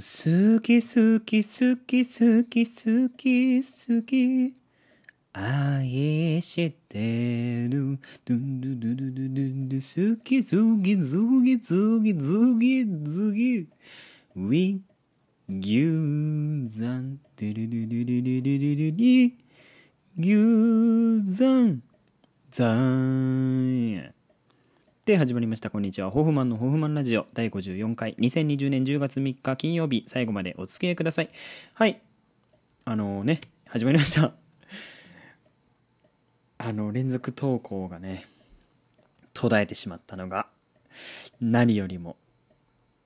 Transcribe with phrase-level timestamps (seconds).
[0.00, 4.54] 好き好き好き好き好き好き
[5.32, 7.98] 愛してる。
[8.24, 11.02] ドゥンドゥドゥドゥドゥドゥンドゥ好き好き好
[11.42, 13.66] き好き好き好き。
[14.36, 14.78] ウィ
[15.48, 15.82] 牛
[16.78, 17.18] 山。
[17.34, 19.34] ドゥルドゥドゥドゥドゥドゥドゥドゥ
[20.16, 21.82] 牛山
[22.52, 24.17] 山
[25.08, 25.70] で始まりました。
[25.70, 26.10] こんにちは。
[26.10, 27.26] ホフマンのホフマンラジオ。
[27.32, 28.14] 第54回。
[28.16, 29.56] 2020年10月3日。
[29.56, 30.04] 金曜日。
[30.06, 31.30] 最後までお付き合いください。
[31.72, 32.02] はい。
[32.84, 34.34] あのね始まりました。
[36.58, 38.26] あの連続投稿がね
[39.32, 40.46] 途絶えてしまったのが
[41.40, 42.16] 何よりも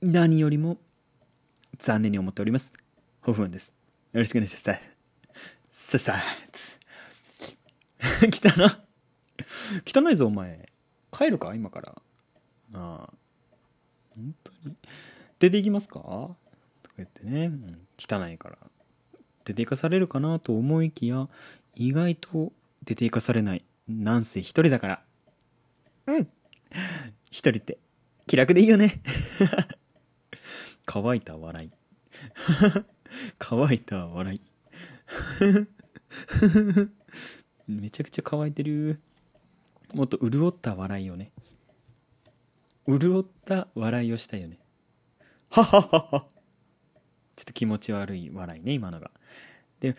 [0.01, 0.79] 何よりも
[1.79, 2.73] 残念に思っております。
[3.21, 3.73] ホフマンです。
[4.13, 4.75] よろしくお願いしま
[5.71, 5.99] す。
[5.99, 6.21] ささ
[8.29, 8.83] 来たな。
[9.87, 10.72] 汚いぞお前。
[11.13, 11.55] 帰るか？
[11.55, 11.95] 今から。
[12.75, 13.11] ああ。
[14.15, 14.77] 本当に？
[15.39, 16.01] 出ていきますか？
[16.01, 16.37] とか
[16.97, 18.59] 言ってね、うん、汚いから。
[19.45, 21.29] 出ていかされるかなと思いきや
[21.75, 22.53] 意外と
[22.85, 23.65] 出ていかされない。
[23.89, 25.03] なんせ一人だから。
[26.07, 26.29] うん。
[27.31, 27.79] 一人って
[28.27, 29.03] 気楽でいいよね。
[30.87, 31.71] 乾いた笑い。
[33.39, 34.41] 乾いた笑い。
[37.69, 39.01] めちゃくちゃ乾いてる
[39.95, 41.33] もっと潤った笑いをね。
[42.87, 44.59] 潤った笑いをしたいよね。
[45.51, 46.27] はははは。
[47.37, 49.11] ちょっと気持ち悪い笑いね今のが。
[49.81, 49.97] で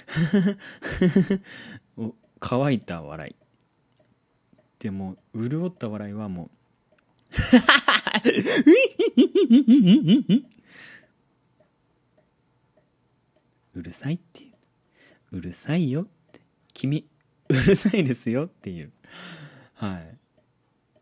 [1.97, 3.36] お乾いた笑い。
[4.80, 6.49] でも潤った笑いはもう。
[13.75, 14.53] うるさいってい
[15.31, 15.38] う。
[15.38, 16.41] うるさいよって。
[16.73, 17.08] 君
[17.49, 18.91] うるさいですよっていう
[19.84, 20.17] はい。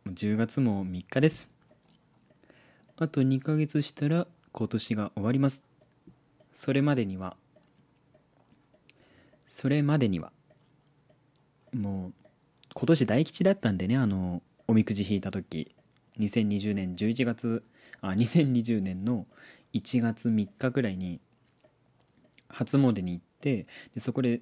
[0.09, 1.51] 10月も3日です。
[2.97, 5.61] あと2ヶ月したら今年が終わります。
[6.51, 7.37] それまでには。
[9.45, 10.31] それまでには。
[11.71, 12.13] もう
[12.73, 15.75] 今年大吉だったんでねあのおみくじ引いた時。
[16.17, 17.63] 2020年11月
[18.01, 19.27] あ2020年の
[19.75, 21.19] 1月3日くらいに
[22.49, 24.41] 初詣に行ってでそこで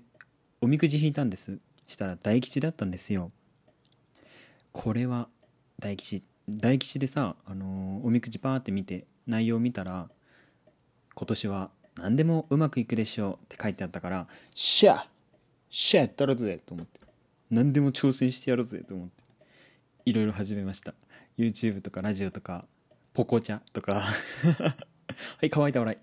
[0.62, 1.60] おみくじ引いたんです。
[1.90, 3.34] したら大吉だったんですよ。
[4.72, 5.28] これは
[5.80, 6.24] 大吉。
[6.50, 10.10] 大吉でさ、あのーおみくじパーって見て内容見たら
[11.14, 15.04] 今年は何でもうまくいくでしょうって書いてあったからシャー
[15.70, 17.00] シャーやったらぜと思って。
[17.52, 19.24] 何でも挑戦してやるぜと思って。
[20.06, 20.94] いろいろ始めました。
[21.38, 22.66] YouTube とかラジオとか
[23.14, 24.02] ポコチャとか。
[24.02, 24.14] は
[25.42, 25.98] い乾いた笑い。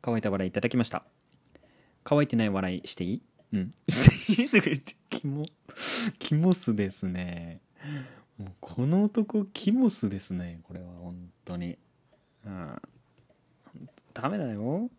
[0.00, 1.04] 乾いた笑いいただきました。
[2.04, 3.22] 乾いてない笑いしていい？
[3.52, 3.70] うん。
[3.88, 4.48] していい？
[4.48, 4.94] とか言って。
[5.16, 5.46] キモ
[6.18, 7.60] キモスですね。
[8.38, 11.78] もうこの男キモスですねこれは本当に。
[12.44, 12.82] うん。
[14.12, 14.90] ダメだよ。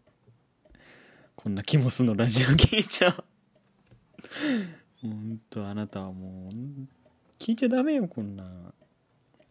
[1.35, 3.23] こんなキモスのラジオ聞いちゃう。
[5.03, 6.53] 本当あなたはもう
[7.37, 8.43] 聞いちゃダメよこんな。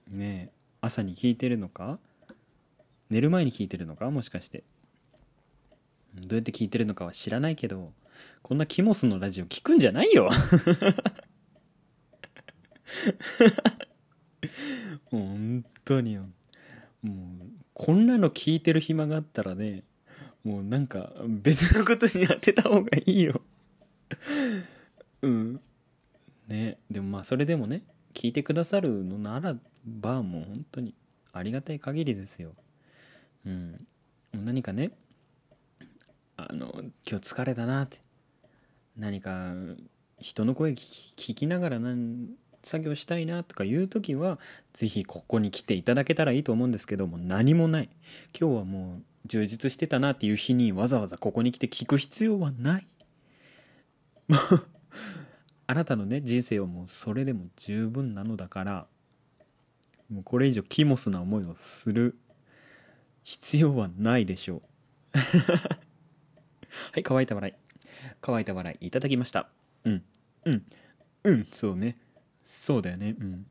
[0.08, 2.00] ねえ朝に聞いてるのか？
[3.08, 4.10] 寝る前に聞いてるのか？
[4.10, 4.64] もしかして。
[6.14, 7.92] どうやって聞いてるのかは知らないけど。
[8.42, 10.30] こんなキモスのラジオ聞くんじゃないよ。
[15.06, 16.26] 本当によ。
[17.02, 17.16] もう
[17.74, 19.84] こんなの聞いてる暇があったらね
[20.44, 23.40] もうなんか別のことに当てた方がいいよ。
[25.22, 25.60] うん。
[26.46, 26.78] ね。
[26.90, 27.82] でもまあそれでもね
[28.14, 30.94] 聞いてくださるのならばもう本当に
[31.32, 32.54] ありがたい限りですよ。
[33.44, 33.86] うん。
[34.32, 34.92] 何かね
[36.36, 38.05] あの今日疲れたなって。
[38.96, 39.52] 何か
[40.18, 41.80] 人の声聞きながら
[42.62, 44.38] 作業したいなとかいう時は
[44.72, 47.88] ぜひここに来ていただけたらいいと思うんですけども何もない。
[48.38, 52.86] 今日はもう充実してたなっていう日にわざわざここに来て聞く必要はない。
[55.68, 58.86] あなたのね人生はもうそれでも十分なのだから
[60.08, 62.16] もうこれ以上キモスな思いをする。
[63.26, 64.62] 必要はないでしょ
[65.12, 65.18] う。
[65.18, 65.80] は
[66.96, 67.65] い乾いた笑い。
[68.26, 69.48] 乾いた笑いいただきました。
[69.84, 70.02] うん。
[70.46, 70.62] うん。
[71.22, 71.46] うん。
[71.52, 71.96] そうね。
[72.44, 73.14] そうだよね。
[73.20, 73.46] うん。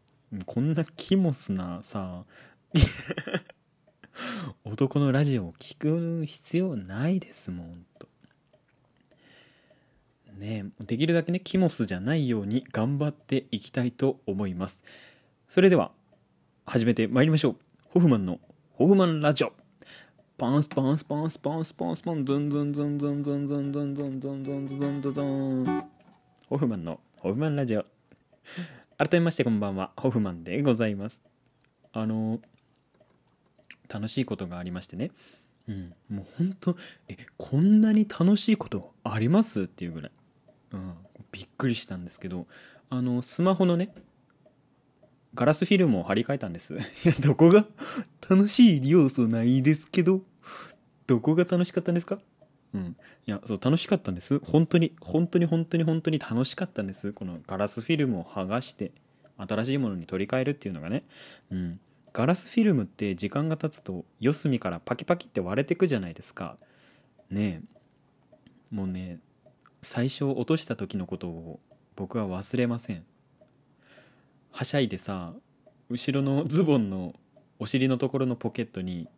[0.46, 2.26] こんなキモスなさ
[4.66, 8.10] 男のラジオを聞く必要ないですもんと。
[10.38, 14.84] ねできるだけねキモスじゃないように頑張っていきたいと思います。
[15.48, 15.94] それでは
[16.66, 17.56] 始めてまいりましょう。
[17.92, 18.42] ホフマンの
[18.74, 19.54] ホフマンラジオ。
[20.38, 25.14] パンスパンスパンスパンスパンスパンズンズンズンズンズンズンズンズンズンズンズンズンズン。
[25.14, 25.84] ズン
[26.50, 27.86] ホフマンのホフマンラジオ。
[28.98, 31.22] 改めましてこんばんはホフマンでございます。
[31.94, 32.42] あの
[33.88, 35.12] 楽しいことがありましてね。
[35.70, 36.76] うんもう本当
[37.08, 39.62] えこんなに楽しいことあります？
[39.64, 40.12] っていうぐらい、
[40.74, 40.94] うん、
[41.32, 42.46] びっくりしたんですけど
[42.90, 43.94] あのスマホのね
[45.36, 46.74] ガラスフィルムを貼り替えたんです。
[46.76, 47.66] い やどこが？
[48.30, 50.22] 楽しい要素ないですけど。
[51.08, 52.20] どこが楽しかったんですか？
[52.74, 52.96] うん。
[53.28, 54.40] いやそう楽しかったんです。
[54.40, 57.14] 本当に本当に本当に本当に楽しかったんです。
[57.14, 58.92] このガラスフィルムを剥がして
[59.38, 61.04] 新しいものに取り替えるっていうのがね。
[61.52, 61.80] うん。
[62.14, 66.58] ガラスフィルムって時間が経つと四隅からパキパキって割れてくじゃないですか。
[67.30, 68.76] ねえ。
[68.76, 69.20] もうね
[69.82, 71.60] 最初落とした時のことを
[71.96, 73.04] 僕は忘れません。
[74.56, 75.34] はしゃいでさ
[75.90, 77.14] 後ろのズボンの
[77.60, 79.10] お尻のところのポケットに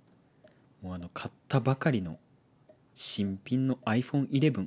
[0.81, 2.17] もうあの買ったばかりの
[2.95, 4.65] 新品の iPhone11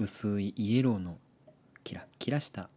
[0.00, 1.16] 薄いイエローの
[1.84, 2.70] キラッキラした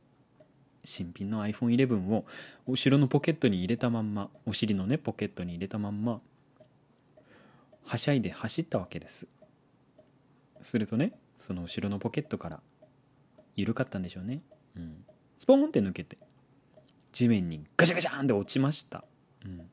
[0.84, 2.26] 新品の iPhone11 を
[2.68, 6.22] 後ろのポケットに入れたまんまお尻のねポケットに入れたまんま
[7.84, 9.26] はしゃいで走ったわけです。
[10.62, 12.60] するとねその後ろのポケットから
[13.56, 14.42] 緩かったんでしょうね、
[14.78, 15.04] うん、
[15.40, 16.20] スポーンって抜けて。
[17.16, 19.06] 地面にガシャガシャンって落ちました、
[19.46, 19.70] うん、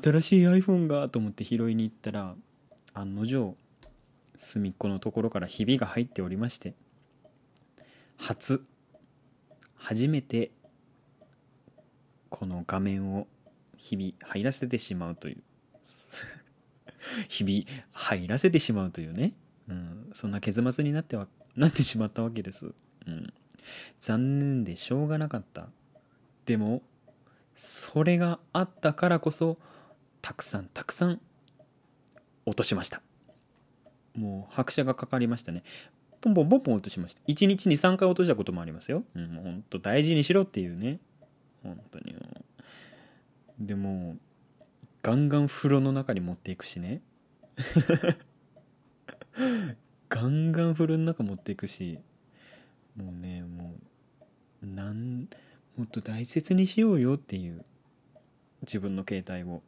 [0.00, 2.36] 新しい iPhone がと思って拾いに行ったら
[2.94, 3.56] 案の定
[4.36, 6.74] 隅っこのところからひびが入っておりまして
[8.16, 8.62] 初
[9.74, 10.52] 初めて
[12.28, 13.26] この画面を
[13.76, 15.42] 日々入らせてしまうという
[17.28, 19.32] 日々入らせてしまうというね、
[19.68, 21.26] うん、そんな結末になっては
[21.56, 22.66] なってしまったわけです、
[23.08, 23.32] うん、
[24.00, 25.68] 残念でしょうがなかった。
[26.46, 26.82] でも
[27.56, 29.56] それがあったからこそ
[30.20, 31.20] たくさんたくさん
[32.46, 33.02] 落としました。
[34.14, 35.62] もう拍車がかかりましたね。
[36.20, 37.22] ポンポンポンポン落としました。
[37.26, 41.00] 1日に3回落としたこともありますよ、うん、もうほんと大事にしろっていうね。
[41.62, 42.12] 本当に。
[42.12, 42.20] も
[43.58, 44.16] でも
[45.02, 47.00] ガンガン風呂の中に持っていくしね。
[50.08, 51.98] ガンガン風呂の中持っていくし
[52.96, 53.42] もうね
[54.82, 55.28] なん
[55.76, 57.64] もっと大切にしようよっていう
[58.62, 59.62] 自分の携帯を。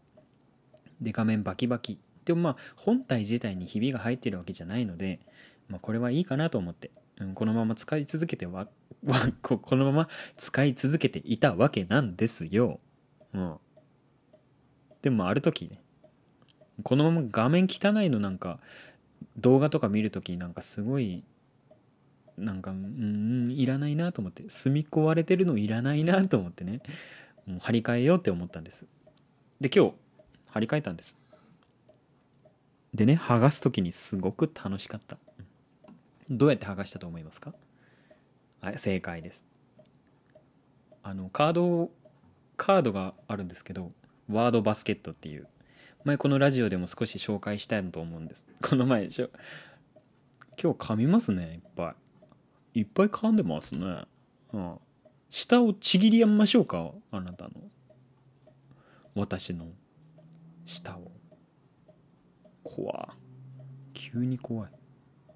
[1.00, 1.98] で画面バキバキ。
[2.24, 5.20] でもまあ本体自体にひびが入ってるわけじゃないので、
[5.68, 8.68] まあ、これはいいかなと思って、うん、このまま使い続けて わ
[9.04, 12.80] わここのまま使い続けていたわけなんですよ、
[13.34, 13.38] う。
[13.38, 13.56] ん、
[15.02, 15.80] でもあある時ね
[16.82, 18.58] このまま画面汚いのなんか
[19.36, 21.22] 動画とか見る時なんかすごい
[22.36, 26.80] なんかうんいらないなと思って隅っこ割れてるのいらないなと思ってね
[27.46, 28.86] もう張り替えようって思ったんです。
[29.60, 29.92] で今日
[30.50, 31.16] 張り替えたんです。
[32.92, 35.18] でね剥がす時にすごく楽しかった。
[36.30, 37.52] どうやって剥がしたと思いますか？
[38.60, 39.44] はい正解です。
[41.02, 41.90] あのカード
[42.56, 43.92] カードがあるんですけど
[44.28, 45.46] ワードバスケットっていう。
[46.04, 48.44] 前このラジオでも少し紹介したいと思うんです。
[48.62, 49.30] この前でしょ？
[50.62, 52.03] 今日噛みますねいっぱい。
[52.74, 54.04] いっぱい噛んでますね。
[54.52, 54.78] うん。
[55.30, 57.50] 下をちぎりやましょうかあなたの。
[59.14, 59.66] 私の
[60.64, 61.10] 下を。
[62.64, 63.14] 怖。
[63.92, 64.70] 急に怖い。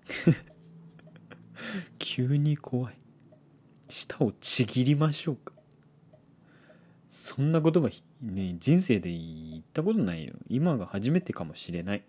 [1.98, 2.94] 急に怖い。
[3.88, 5.54] 舌をちぎりましょうか。
[7.08, 7.88] そんな言葉
[8.22, 10.34] ね人生で言ったことないよ。
[10.48, 12.04] 今が初めてかもしれない。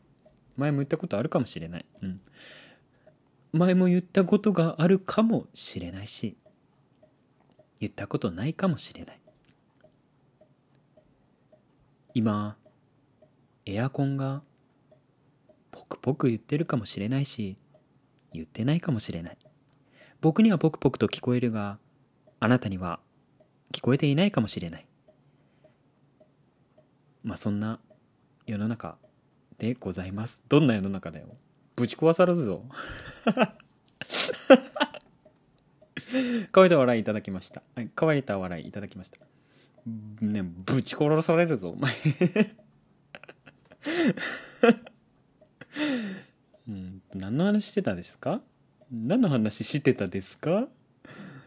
[0.57, 1.86] 前も言ったことあるかもしれない。
[2.01, 2.21] うん。
[3.51, 6.38] 前も言ったことがあるかもしれないし
[7.79, 9.20] 言ったことないかもしれない。
[12.13, 12.58] 今
[13.65, 14.41] エアコンが
[15.72, 17.56] ポクポク言ってるかもしれないし
[18.34, 19.38] 言ってないかもしれない。
[20.22, 21.79] 僕にはポクポクと聞こえるが
[22.39, 23.00] あなたには
[23.72, 24.86] 聞こえていないかもしれない。
[27.24, 27.79] まあそんな
[28.46, 28.98] 世の中
[29.58, 30.41] でございます。
[30.50, 31.27] どんな世の中だよ。
[31.79, 32.65] ぶち壊されるぞ。
[36.51, 37.63] 乾いた笑いいただきました。
[37.75, 39.19] はい乾いた笑いいただきました。
[40.21, 41.93] ねぶち殺されるぞお前。
[46.67, 48.41] うん何の話してたですか？
[48.91, 50.67] 何の話してたですか？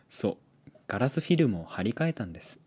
[0.08, 2.58] そうガラスフィルムを貼り替えたんです。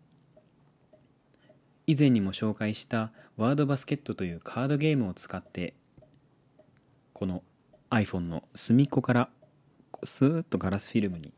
[1.88, 5.74] 以前にも紹介したワードバスケットというカードゲームを使って
[7.12, 7.42] この
[8.02, 9.28] iPhone の隅っこから
[10.04, 11.32] スーッとガラスフィルムに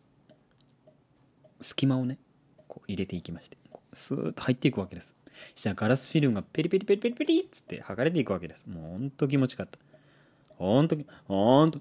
[1.61, 2.19] 隙間をね
[2.67, 3.57] こう入れていきまして
[3.93, 5.17] スーッと入っていくわけです。
[5.55, 8.67] したらガラスフィルムがペリペリペリペリペリっつって剥がれていくわけです。
[8.67, 9.79] もうほんと気持ちよかった。
[10.57, 10.97] ほんと
[11.27, 11.81] ほんと。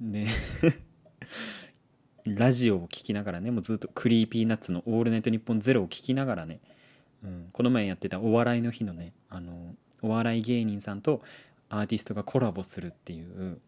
[0.00, 0.28] ね
[2.24, 6.60] ラジオを聴きながらねもうずっと Creepy Nuts の「オールナイトニッポンゼロを聴きながらね、
[7.24, 11.22] うん、この前やってたお笑いの日のねあのお笑い芸人さんと
[11.72, 13.58] アーティストがコラボするっていう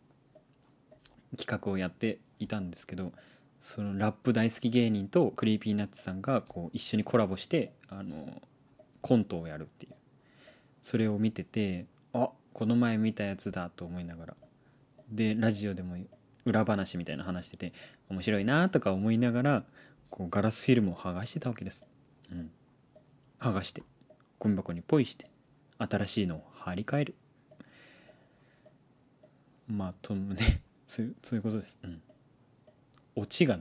[1.39, 3.13] 企画をやっていたんですけど
[3.61, 8.43] そのラップ大好き芸人と Creepy Nuts さんがこう一緒にコラボしてあの
[9.01, 9.93] コントをやるっていう。
[10.83, 14.37] それを見ててあこの前見たやつだと思いながら。
[15.11, 15.97] でラジオでも
[16.45, 17.73] 裏話みたいな話してて
[18.11, 19.65] 面白いなとか思いながら
[20.11, 21.87] こうガラスフィルムを剥がしてたわけです、
[22.31, 22.51] うん、
[23.41, 23.83] 剥がして
[24.39, 25.31] ゴミ箱にポイして
[25.79, 27.15] 新しいのを貼り替える。
[29.69, 31.79] まあとね そういうそういうことです。
[31.83, 32.03] うん。
[33.17, 33.59] オチが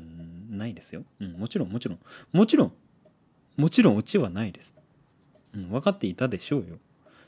[0.49, 1.99] ないですよ、うん、もちろんもちろん。
[2.31, 2.73] もちろん
[3.55, 4.73] もちろんオチはないです、
[5.53, 6.79] うん、分かっていたでしょうよ。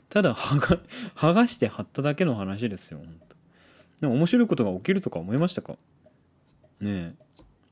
[0.08, 0.80] ただ剥が
[1.14, 3.00] 剥がして貼っただけの話ですよ
[4.00, 5.76] でも面白いことが起きるとか思いましたか？
[6.80, 7.14] ねえ。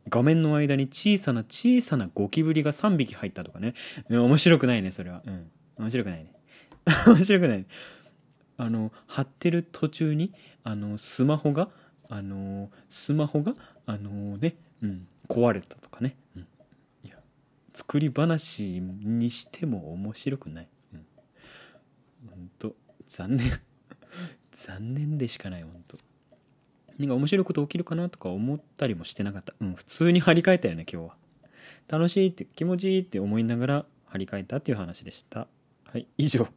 [0.08, 3.74] 画面の間に小さな小さなゴキブリが3匹入ったとかね
[4.10, 5.22] 面白くないねそれは。
[5.24, 5.50] うん。
[5.78, 6.32] 面白くないね。
[7.08, 7.66] 面白くない、ね、
[8.56, 10.32] あの貼ってる途中に
[10.62, 11.68] あのスマホが
[12.08, 13.54] あのスマホが
[13.86, 16.42] あのね、うん、壊れたとかね、うん、
[17.04, 17.16] いや
[17.74, 21.06] 作り話にしても面白くない、うん、
[22.30, 22.74] ほんと
[23.08, 23.50] 残念。
[24.52, 25.98] 残念でしかないほんと。
[26.98, 29.54] なんか面白いこと起きるかなとか思ったりもしてなかった。
[29.60, 31.16] うん普通に張り替えたよね今日は。
[31.88, 35.48] 楽しいって気持ちいいって思いながら張り替えたっていう話でした。
[35.84, 36.48] はい以上。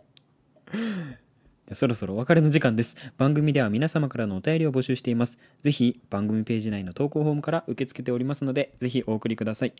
[1.74, 2.96] そろそろお別れの時間です。
[3.18, 5.38] 番組では皆様からのお便りを募集しています。
[5.64, 9.74] ぜひ番組ページ内の投稿フォームから受け付けておりますので、ぜひお送りください。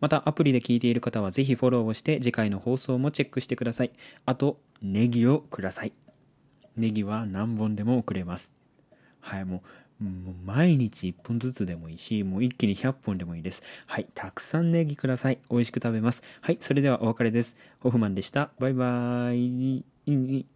[0.00, 3.90] またアプリで聞いている方はぜひフォローをして次回の放送もチェックしてください。
[4.24, 5.92] あと、ネギをください。
[6.76, 8.52] ネギは何本でも送れます。
[9.20, 9.62] はい、も
[10.00, 13.62] う、もう毎日1本ずつでもいいし、もう一気に100本でもいいです。
[13.86, 15.38] はい、たくさんネギください。
[15.50, 16.22] 美味しく食べます。
[16.40, 17.56] はい、それではお別れです。
[17.80, 18.50] ホフマンでした。
[18.58, 20.46] バイバーイ。